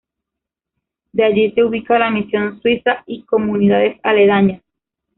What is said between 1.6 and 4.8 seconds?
ubica la misión Suiza y comunidades aledañas.